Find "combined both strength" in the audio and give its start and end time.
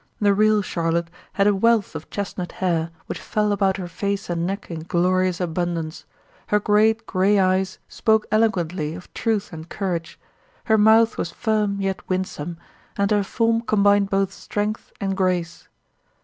13.61-14.91